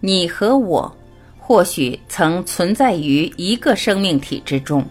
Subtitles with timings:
[0.00, 0.96] 你和我，
[1.38, 4.84] 或许曾存在于一个生命体之中。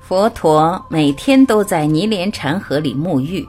[0.00, 3.46] 佛陀每天都在尼连禅河里沐浴，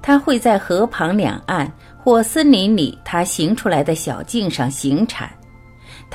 [0.00, 1.70] 他会在河旁两岸
[2.02, 5.30] 或森林里他行出来的小径上行禅。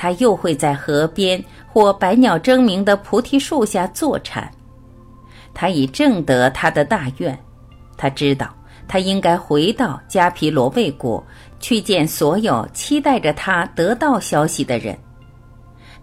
[0.00, 4.48] 他又会在河边或百鸟争鸣的菩提树下坐禅。
[5.52, 7.36] 他已证得他的大愿，
[7.96, 8.54] 他知道
[8.86, 11.22] 他应该回到迦毗罗卫国
[11.58, 14.96] 去见所有期待着他得到消息的人。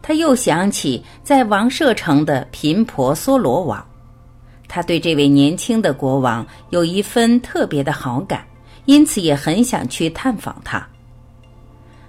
[0.01, 3.83] 他又想起在王舍城的频婆娑罗王，
[4.67, 8.45] 他对这位年轻的国王有一分特别的好感，
[8.83, 10.85] 因此也很想去探访他。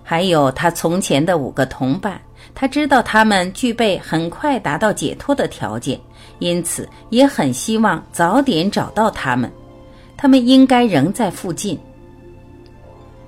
[0.09, 2.21] 还有他从前的五个同伴，
[2.55, 5.99] 他知道他们具备很快达到解脱的条件，
[6.39, 9.51] 因此也很希望早点找到他们。
[10.17, 11.77] 他们应该仍在附近。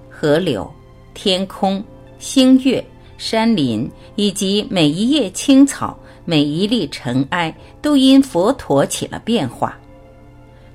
[0.08, 0.72] 河流、
[1.14, 1.82] 天空、
[2.20, 2.82] 星月、
[3.16, 9.76] 山林以及每一叶青草、每一粒尘埃，都因佛陀起了变化。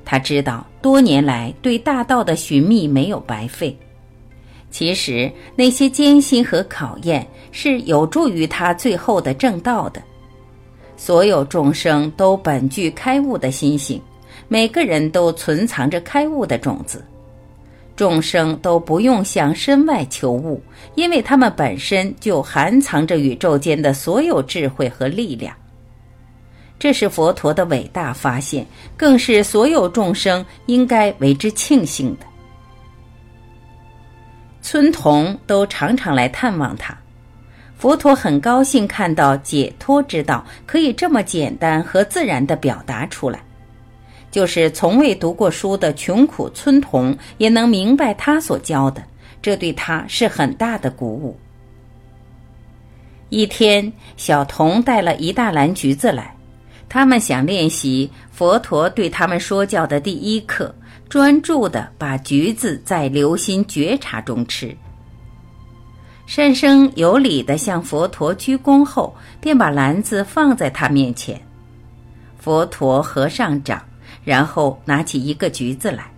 [0.04, 3.74] 他知道多年来对大道的寻觅没有白费。
[4.74, 10.02] 其实那些艰辛和考验是有助于他最后的正道的。
[10.98, 14.02] 所有众生都本具开悟的心性，
[14.48, 17.06] 每个人都存藏着开悟的种子。
[17.96, 20.60] 众生都不用向身外求悟，
[20.96, 25.56] 因为他们本身就含藏着宇宙间的所有智慧和力量。
[26.80, 28.66] 这是佛陀的伟大发现，
[28.98, 32.26] 更是所有众生应该为之庆幸的。
[34.64, 36.98] 村童都常常来探望他，
[37.78, 43.44] 佛陀很高兴看到解脱之道可以这么简单和自然地表达出来，
[44.32, 49.04] 就是从未读过书的穷苦村童也能明白他所教的，
[49.42, 51.38] 这对他是很大的鼓舞。
[53.28, 56.34] 一天，小童带了一大篮橘子来，
[56.88, 60.74] 他们想练习佛陀对他们说教的第一课。
[61.14, 64.76] 专注的把橘子在留心觉察中吃。
[66.26, 71.40] 善生有礼的向佛陀鞠躬后，便把篮子放在他面前。
[72.40, 73.80] 佛陀合上掌，
[74.24, 76.12] 然后拿起一个橘子来，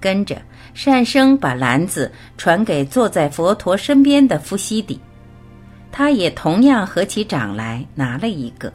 [0.00, 0.40] 跟着
[0.72, 4.98] 善生把篮子传给坐在佛陀身边的夫西底，
[5.92, 8.72] 他也同样合起掌来拿了一个。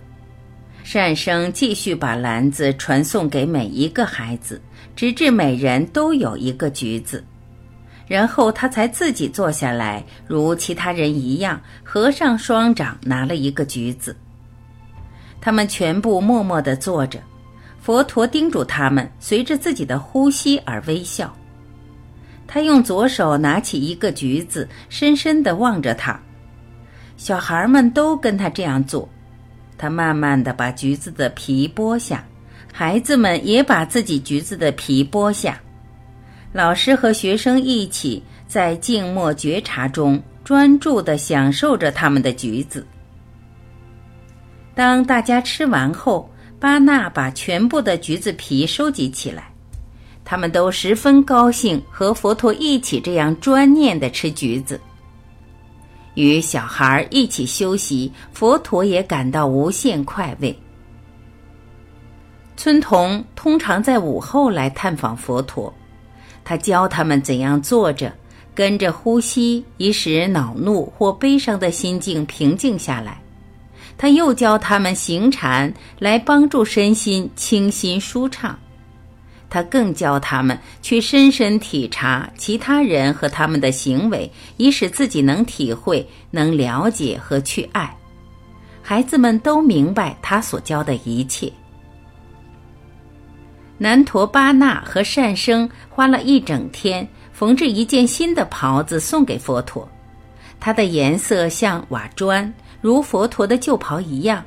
[0.86, 4.62] 善生继续把篮子传送给每一个孩子。
[4.96, 7.22] 直至每人都有一个橘子，
[8.08, 14.16] 然后他才自己坐下来，如其他人一样，合上双掌，拿了一个橘子。
[15.42, 17.20] 他们全部默默地坐着，
[17.82, 21.36] 佛陀叮嘱他们随着自己的呼吸而微笑。
[22.48, 26.18] 他用左手拿起一个橘子，深深地望着他。
[27.18, 29.10] 小孩们都跟他这样做。
[29.78, 32.26] 他慢慢地把橘子的皮剥下。
[32.74, 35.62] 孩子们也把自己橘子的皮剥下，
[36.52, 42.86] 老师和学生一起在静默觉察中专注地享受着他们的橘子。
[44.74, 49.50] 当大家吃完后，巴纳把全部的橘子皮收集起来，
[50.26, 54.78] 他们都十分高兴和佛陀一起这样专念地吃橘子。
[56.16, 60.58] 与小孩一起休息，佛陀也感到无限快慰。
[62.58, 65.74] 村童通常在午后来探访佛陀，
[66.44, 68.12] 他教他们怎样坐着，
[68.54, 73.22] 跟着呼吸，以使恼怒或悲伤的心境平静下来。
[73.98, 78.58] 他又教他们行禅，来帮助身心清新舒畅。
[79.56, 87.96] 他更教他们去深深体察其他人和他们的行为，以使自己能体会、能了解和去爱。
[88.82, 91.50] 孩子们都明白他所教的一切。
[93.78, 99.88] 南陀巴那和善生花了一整天缝制一件新的袍子送给佛陀，
[100.60, 104.44] 它的颜色像瓦砖，如佛陀的旧袍一样。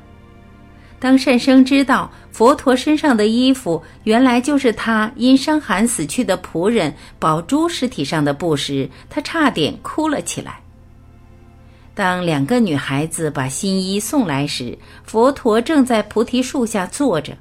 [0.99, 10.59] 当善生知道佛陀身上的衣服原来就是他因伤寒死去的仆人宝珠尸体上的布时，他差点哭了起来。
[11.95, 17.37] 当两个女孩子把新衣送来时，佛陀正在菩提树下坐着。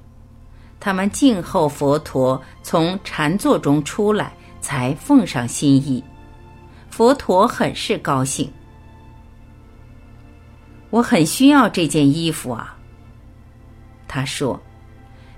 [0.80, 6.02] 他们静候佛陀从禅坐中出来，才奉上新衣。
[6.90, 8.48] 佛陀很是高兴。
[10.90, 12.77] 我很需要这件衣服啊！
[14.08, 14.60] 他说：“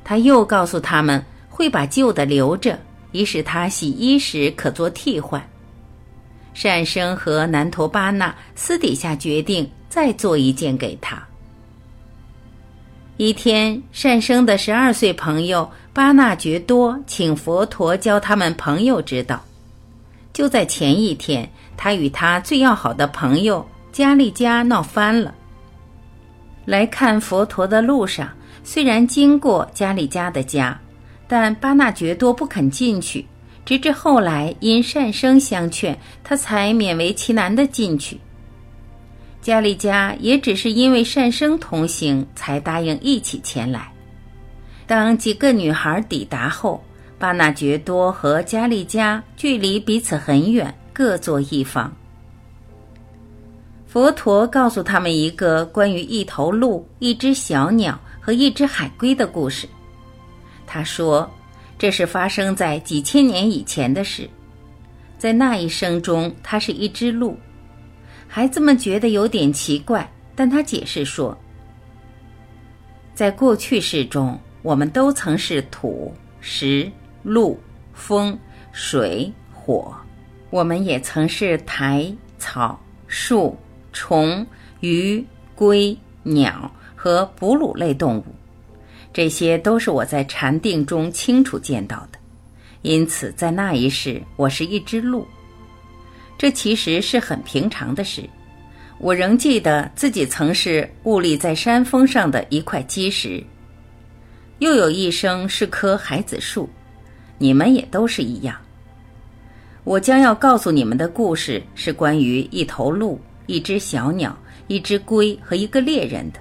[0.02, 2.78] 他又告诉他们会把旧的留着，
[3.12, 5.44] 以使他洗衣时可做替换。”
[6.54, 11.22] 善生和南陀巴那私底下决定再做一件给他。
[13.16, 19.40] 一天，善生的十二岁朋友巴那觉多请佛陀教他们朋友之道。
[20.32, 25.34] 就在前一天，他与他最要好的朋友加利加闹翻了。
[26.64, 28.28] 来看佛陀的路上，
[28.62, 30.78] 虽然经过加利加的家，
[31.26, 33.26] 但巴纳觉多不肯进去。
[33.64, 38.18] 直至后来，因善生相劝，他才勉为其难的进去。
[39.40, 43.92] 加利加也只是因为善生同行，才答应一起前来。
[44.86, 46.82] 当几个女孩抵达后，
[47.18, 51.92] 巴纳觉多和加利加距离彼此很远，各坐一方。
[53.86, 57.98] 佛陀告诉他们一个关于一头鹿、一只小鸟
[58.30, 59.68] 和一只海龟的故事。
[60.64, 61.28] 他说。
[61.76, 64.28] 这是发生在几千年以前的事，
[65.16, 67.38] 在那一生中，它是一只鹿。
[68.28, 70.06] 孩子们觉得有点奇怪，
[70.36, 71.34] 但他解释说，
[73.14, 76.92] 在过去世中，我们都曾是土、石、
[77.22, 77.58] 鹿、
[77.94, 78.38] 风、
[78.72, 79.96] 水、火，
[80.50, 83.58] 我们也曾是苔、草、树、
[83.90, 84.46] 虫、
[84.80, 85.24] 鱼、
[85.54, 86.70] 龟、鸟
[87.02, 88.24] 和哺乳类动物。
[89.10, 92.18] 这些都是我在禅定中清楚见到的，
[92.82, 95.26] 因此在那一世我是一只鹿。
[96.36, 98.28] 这其实是很平常的事。
[98.98, 103.42] 我仍记得自己曾是兀立在山峰上的一块基石，
[104.58, 106.68] 又有一生是棵海子树。
[107.38, 108.54] 你们也都是一样。
[109.84, 116.38] 我将要告诉你们的故事是关于一头鹿、一只小鸟、一只龟和一个猎人的。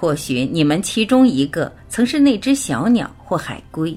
[0.00, 3.94] 或许你们其中一个曾是那只小鸟或海龟。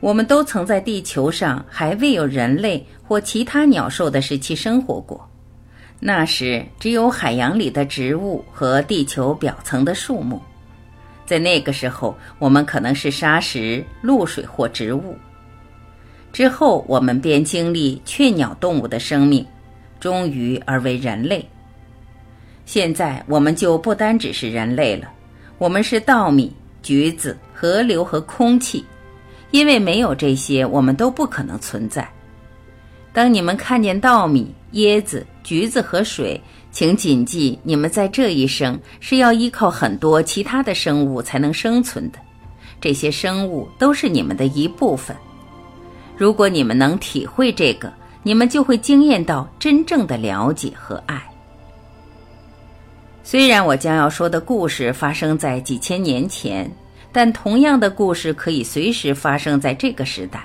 [0.00, 5.28] 我们都曾在地球上还未有人类或其他鸟兽的时期生活过，
[5.98, 10.40] 那时只有海洋里的植物和地球表层的树木。
[11.26, 15.14] 在那个时候，我们可能是沙石、露水或植物。
[16.32, 19.44] 之后，我们便经历雀鸟动物的生命，
[20.00, 21.46] 终于而为人类。
[22.72, 25.08] 现在我们就不单只是人类了，
[25.58, 28.84] 我们是稻米、橘子、河流和空气，
[29.50, 32.08] 因为没有这些，我们都不可能存在。
[33.12, 36.40] 当你们看见稻米、椰子、橘子和水，
[36.70, 42.20] 请谨记，你们在这一生是要依靠很多其他的生物才能生存的，
[42.80, 45.16] 这些生物都是你们的一部分。
[46.16, 47.92] 如果你们能体会这个，
[48.22, 51.20] 你们就会惊艳到真正的了解和爱。
[53.30, 56.68] 虽然我将要说的故事发生在几千年前，
[57.12, 60.44] 但同样的故事可以随时发生在这个时代。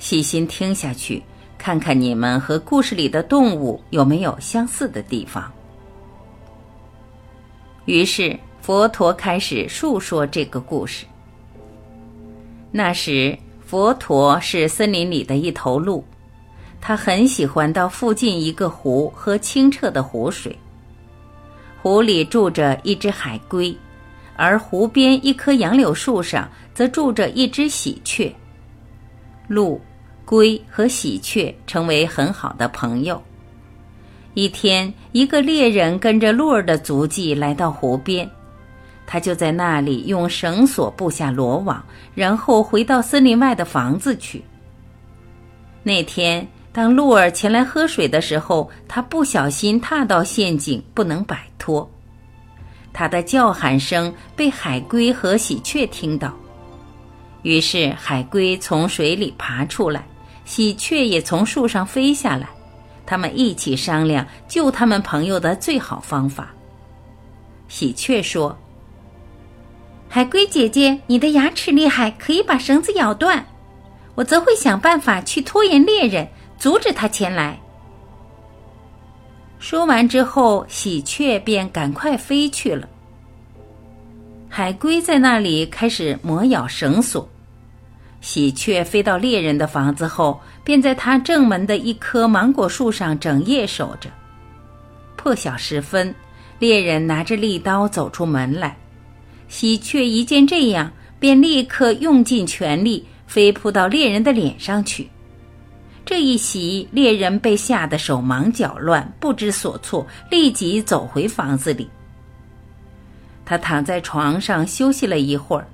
[0.00, 1.22] 细心听下去，
[1.56, 5.48] 看看你们和故事里的动物有没有相似的地方。
[7.84, 11.06] 于是佛陀开始述说这个故事。
[12.72, 16.04] 那时，佛陀是森林里的一头鹿，
[16.80, 20.58] 他很喜欢到附近一个湖喝清澈的湖水。
[21.86, 23.72] 湖里住着一只海龟，
[24.34, 28.34] 而湖边一棵杨柳树上则住着一只喜鹊。
[29.46, 29.80] 鹿、
[30.24, 33.22] 龟和喜鹊成为很好的朋友。
[34.34, 38.28] 一天，一个猎人跟着鹿儿的足迹来到湖边，
[39.06, 41.80] 他就在那里用绳索布下罗网，
[42.16, 44.42] 然后回到森林外的房子去。
[45.84, 46.44] 那天。
[46.76, 51.90] 当鹿儿前来喝水的时候，他不小心踏到陷阱，不能摆脱。
[52.92, 56.36] 他的叫喊声被海龟和喜鹊听到，
[57.40, 60.06] 于是海龟从水里爬出来，
[60.44, 62.46] 喜鹊也从树上飞下来。
[63.06, 66.50] 他们一起商量救他们朋友的最好方法。
[67.68, 68.54] 喜鹊说
[70.10, 73.46] ：“海龟姐姐，你的牙齿厉害，可以把绳子咬断。
[74.14, 77.58] 我则会想办法去拖延猎人。”阻止他前来。
[79.58, 82.88] 说完之后，喜鹊便赶快飞去了。
[84.48, 87.28] 海龟在那里开始磨咬绳索。
[88.20, 94.10] 喜鹊飞到猎人的房子后，便在他正门的一棵芒果树上整夜守着。
[95.16, 96.14] 破晓时分，
[96.58, 98.76] 猎人拿着利刀走出门来。
[99.48, 105.08] 喜鹊一见这样，便立刻用尽全力飞扑到猎人的脸上去。
[106.06, 111.90] 这一袭，猎人被吓得手忙脚乱，不知所措，立即走回房子里。
[113.44, 115.66] 他躺在床上休息了一会儿，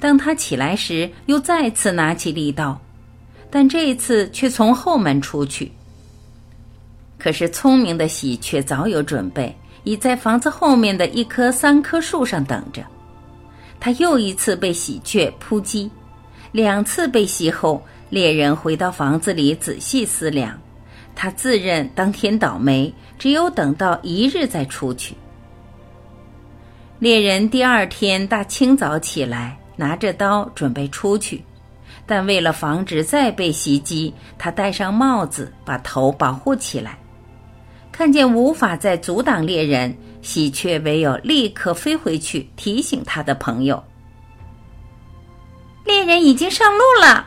[0.00, 2.76] 当他起来时，又再次拿起利刀，
[3.48, 5.70] 但这一次却从后门出去。
[7.16, 12.84] 可是聪明的喜鹊早有准备，已在房子后面的一棵三棵树上等着。
[13.78, 15.88] 他又一次被喜鹊扑击，
[16.50, 20.58] 两次被袭后，猎人回到房子里仔细思量，
[21.14, 25.14] 他自认当天倒霉，只有等到一日再出去。
[26.98, 31.44] 猎人第二天大清早起来，拿着刀准备出去，
[32.06, 36.96] 但为了防止再被袭击，他戴上帽子，把头保护起来。
[37.90, 43.82] 看见无法再阻挡猎人，喜鹊唯有立刻飞回去提醒他的朋友
[45.84, 47.26] ：“猎人已经上路了。”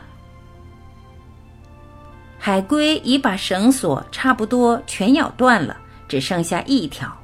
[2.42, 5.76] 海龟已把绳索差不多全咬断了，
[6.08, 7.14] 只剩下一条。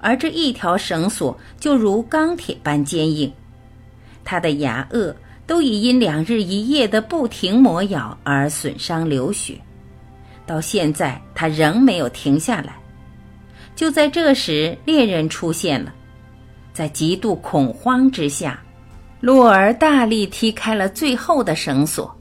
[0.00, 3.32] 而这一条绳索就如钢铁般坚硬，
[4.24, 5.12] 它的牙颚
[5.48, 9.58] 都已因两日一夜的不停磨咬而损伤流血，
[10.46, 12.76] 到现在它仍没有停下来。
[13.74, 15.92] 就在这时，猎人出现了，
[16.72, 18.62] 在极度恐慌之下，
[19.20, 22.16] 鹿儿大力踢开了最后的绳索，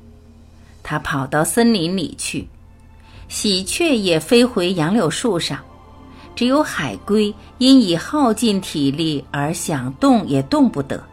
[0.84, 2.48] 他跑到森林里去，
[3.28, 5.60] 喜鹊也飞回杨柳树上。
[6.34, 11.04] 只有海龟因已耗尽体力而想动也动不得。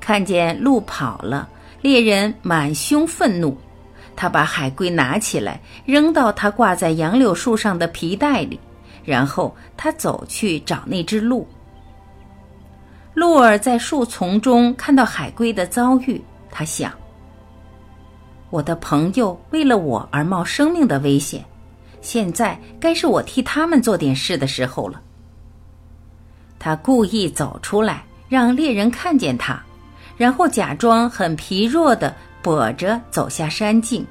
[0.00, 1.48] 看见鹿跑了，
[1.82, 3.56] 猎人满胸愤怒，
[4.14, 8.58] 他把海龟拿起来扔到他挂在杨柳树上的皮带里，
[9.04, 11.46] 然后他走去找那只鹿。
[13.14, 16.92] 鹿儿在树丛中看到海龟的遭遇，他想：
[18.54, 21.44] 我的朋友为了我而冒生命的危险。
[22.00, 25.02] 现在该是我替他们做点事的时候了。
[26.56, 29.60] 他故意走出来，让猎人看见他，
[30.16, 34.06] 然后假装很疲弱的跛着走下山径。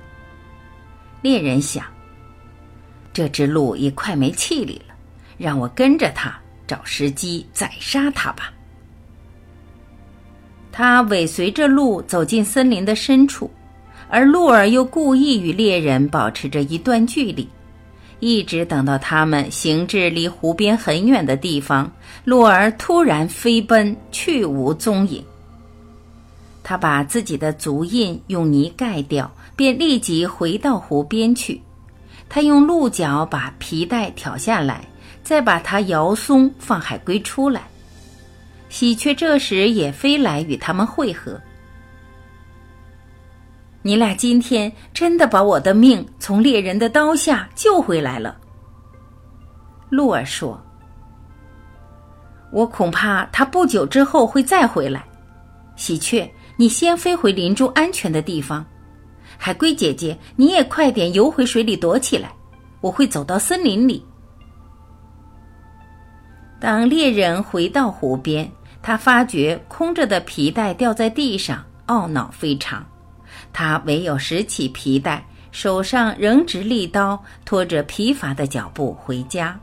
[1.22, 1.86] 猎人想：
[3.14, 4.94] 这只鹿也快没气力了，
[5.38, 8.52] 让我跟着它，找时机宰杀它吧。
[10.70, 13.50] 他尾随着鹿走进森林的深处，
[14.14, 17.50] 而鹿儿又故意与猎人保持着一段距离。
[18.20, 21.92] 一直等到他们行至离湖边很远的地方，
[22.24, 25.26] 鹿儿突然飞奔，去无踪影。
[26.62, 31.60] 他把自己的足印用泥盖掉，便立即回到湖边去。
[32.30, 34.88] 他用鹿角把皮带挑下来，
[35.24, 37.64] 再把它摇松，放海龟出来。
[38.70, 41.42] 喜鹊这时也飞来与他们会合。
[43.86, 48.38] 你俩今天真的把我的命从猎人的刀下救回来了。
[49.90, 50.60] 鹿儿说
[52.52, 55.04] ：“我恐怕他不久之后会再回来。”
[55.76, 58.66] 喜鹊，你先飞回林中安全的地方。
[59.38, 62.32] 海龟姐姐，你也快点游回水里躲起来。
[62.80, 64.06] 我会走到森林里。
[66.60, 68.50] 当猎人回到湖边，
[68.82, 72.86] 他发觉空着的皮带掉在地上，懊恼非常。
[73.54, 79.58] 他唯有拾起皮带，手上仍执利刀，拖着疲乏的脚步回家。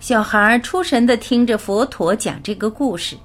[0.00, 3.16] 小孩出神地听着佛陀讲这个故事。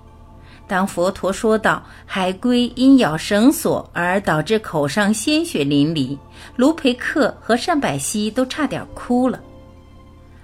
[0.67, 6.17] 当佛陀说到海龟因咬绳索而导致口上鲜血淋漓，
[6.55, 9.39] 卢培克和善百西都差点哭了。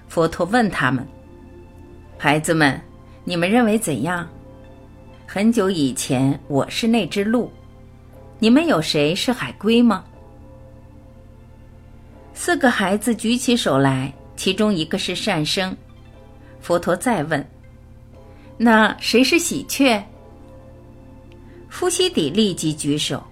[0.08, 1.08] 佛陀问他们
[2.20, 2.80] ：“孩子们，
[3.24, 4.28] 你们认为怎样？
[5.26, 7.52] 很久以前，我是那只鹿。”
[8.44, 10.04] 你们有谁是海龟吗？
[12.34, 15.78] 四个孩子举起手来，其中一个是善生。
[16.60, 17.48] 佛陀再问
[18.58, 20.04] ：“那谁是喜鹊？”
[21.70, 23.24] 夫西底立即举手，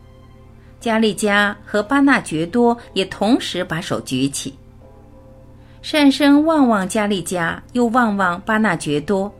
[0.79, 4.53] 加利加和巴纳觉多也同时把手举起。
[5.81, 9.33] 善生望望加利加，又望望巴纳觉多。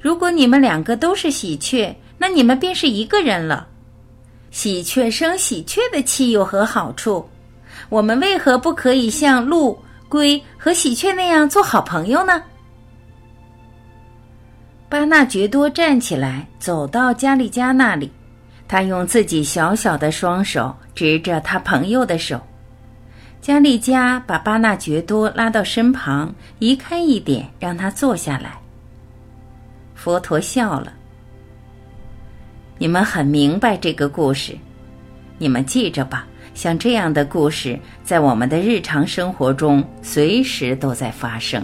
[0.00, 3.68] 如果你们两个都是喜鹊，那你们便是一个人了。
[4.52, 7.26] 喜鹊生喜鹊的气有何好处？
[7.88, 9.76] 我们为何不可以像鹿、
[10.10, 12.42] 龟和喜鹊那样做好朋友呢？
[14.90, 18.12] 巴纳觉多站起来，走到加利加那里，
[18.68, 22.38] 他用自己小小的双手执着他朋友的手。
[23.40, 28.60] 加利加把巴纳觉多拉到身旁，移开一点，让他坐下来。
[29.94, 30.92] 佛陀笑了。
[32.82, 34.58] 你们很明白这个故事，
[35.38, 36.26] 你们记着吧。
[36.52, 41.62] 像这样的故事，在我们的日常生活中随时都在发生。